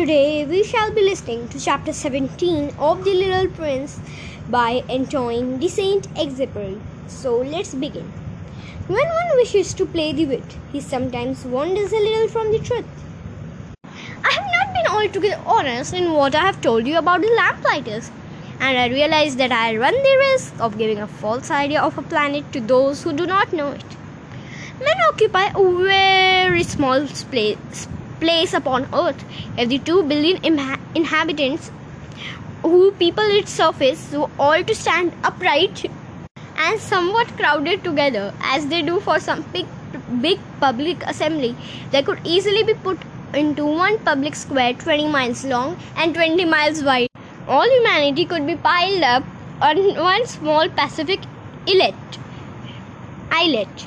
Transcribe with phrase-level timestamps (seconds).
[0.00, 4.00] Today we shall be listening to chapter 17 of The Little Prince
[4.48, 6.80] by Antoine de Saint Exupéry.
[7.06, 8.06] So let's begin.
[8.86, 12.86] When one wishes to play the wit, he sometimes wanders a little from the truth.
[14.24, 18.10] I have not been altogether honest in what I have told you about the lamplighters,
[18.58, 22.08] and I realize that I run the risk of giving a false idea of a
[22.16, 23.96] planet to those who do not know it.
[24.78, 27.86] Men occupy a very small space
[28.20, 29.24] place upon earth.
[29.56, 30.58] If the 2 billion
[30.94, 31.70] inhabitants
[32.62, 35.84] who people its surface were all to stand upright
[36.56, 39.66] and somewhat crowded together as they do for some big,
[40.20, 41.56] big public assembly
[41.90, 42.98] they could easily be put
[43.32, 47.08] into one public square 20 miles long and 20 miles wide.
[47.48, 49.24] All humanity could be piled up
[49.62, 51.20] on one small pacific
[51.68, 51.94] islet
[53.30, 53.86] islet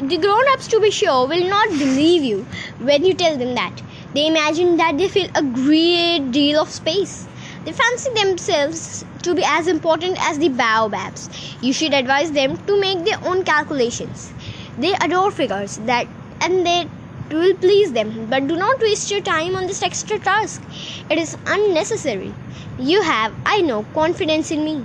[0.00, 2.46] the grown ups, to be sure, will not believe you
[2.80, 3.82] when you tell them that.
[4.14, 7.26] They imagine that they fill a great deal of space.
[7.64, 11.28] They fancy themselves to be as important as the baobabs.
[11.60, 14.32] You should advise them to make their own calculations.
[14.78, 16.06] They adore figures that
[16.40, 16.88] and they
[17.30, 20.62] will please them, but do not waste your time on this extra task.
[21.10, 22.32] It is unnecessary.
[22.78, 24.76] You have, I know, confidence in me.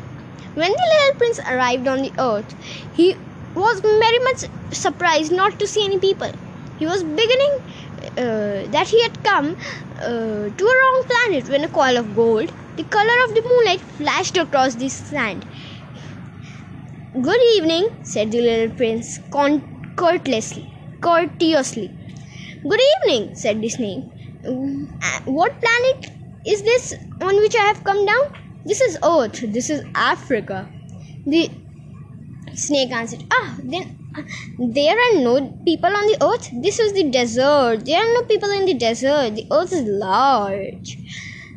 [0.55, 2.55] When the little prince arrived on the earth,
[2.95, 3.15] he
[3.55, 6.31] was very much surprised not to see any people.
[6.77, 7.53] He was beginning
[8.17, 9.55] uh, that he had come
[10.01, 13.81] uh, to a wrong planet when a coil of gold, the color of the moonlight,
[13.81, 15.45] flashed across the sand.
[17.21, 19.63] Good evening, said the little prince con-
[19.95, 20.69] courteously.
[21.01, 21.89] Courteously.
[22.69, 24.03] Good evening, said the snake.
[24.45, 26.11] Uh, what planet
[26.45, 28.25] is this on which I have come down?
[28.65, 29.39] This is Earth.
[29.53, 30.67] This is Africa.
[31.25, 31.49] The
[32.53, 34.21] Snake answered, Ah, then uh,
[34.57, 36.49] there are no people on the earth.
[36.61, 37.85] This is the desert.
[37.85, 39.35] There are no people in the desert.
[39.35, 40.97] The earth is large.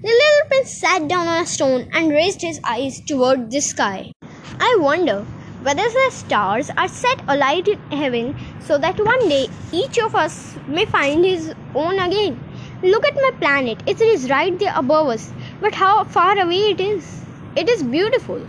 [0.02, 4.12] The little prince sat down on a stone and raised his eyes toward the sky.
[4.60, 5.26] I wonder
[5.60, 10.56] whether the stars are set alight in heaven so that one day each of us
[10.66, 12.40] may find his own again.
[12.82, 13.82] Look at my planet.
[13.86, 15.32] It is right there above us.
[15.60, 17.26] But how far away it is.
[17.56, 18.46] It is beautiful,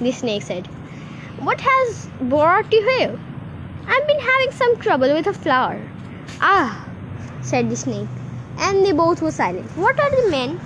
[0.00, 0.68] the snake said.
[1.38, 3.18] What has brought you here?
[3.88, 5.80] I've been having some trouble with a flower.
[6.40, 6.86] Ah,
[7.40, 8.08] said the snake,
[8.58, 9.66] and they both were silent.
[9.76, 10.58] What are the men?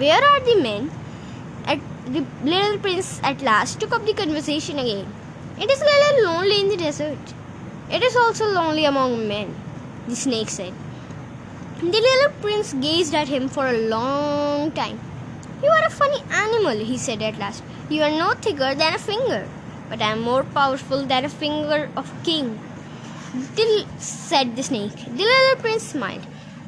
[0.00, 0.90] Where are the men?
[1.66, 5.06] At the little prince at last took up the conversation again.
[5.60, 7.34] It is a little lonely in the desert.
[7.90, 9.54] It is also lonely among men,
[10.08, 10.72] the snake said.
[11.78, 14.98] The little prince gazed at him for a long time.
[15.62, 17.62] You are a funny animal, he said at last.
[17.90, 19.46] You are no thicker than a finger
[19.88, 22.58] but I am more powerful than a finger of king.
[23.54, 25.04] Dill, said the snake.
[25.06, 26.26] The little prince smiled.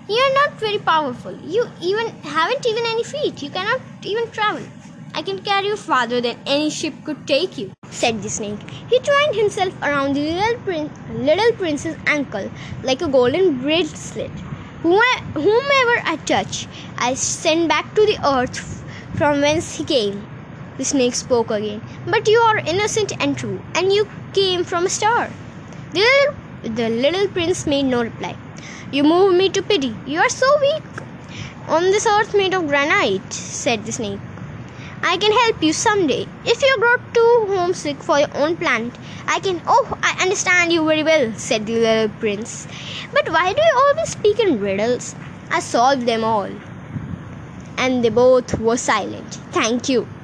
[0.08, 1.32] You are not very powerful.
[1.42, 3.42] You even haven't even any feet.
[3.42, 4.66] You cannot even travel.
[5.14, 8.60] I can carry you farther than any ship could take you, said the snake.
[8.70, 12.50] He twined himself around the little, prin- little prince's ankle
[12.82, 14.30] like a golden bracelet.
[14.82, 16.68] Whomever I touch,
[16.98, 18.84] I send back to the earth
[19.16, 20.26] from whence he came.
[20.78, 21.82] The snake spoke again.
[22.06, 25.28] But you are innocent and true, and you came from a star.
[25.92, 28.36] The little, the little prince made no reply.
[28.92, 29.94] You move me to pity.
[30.06, 30.84] You are so weak.
[31.68, 34.20] On this earth made of granite, said the snake.
[35.02, 36.26] I can help you someday.
[36.44, 38.92] If you grow too homesick for your own planet,
[39.26, 39.60] I can.
[39.66, 42.66] Oh, I understand you very well, said the little prince.
[43.12, 45.14] But why do you always speak in riddles?
[45.50, 46.50] I solve them all.
[47.76, 49.34] And they both were silent.
[49.52, 50.08] Thank you.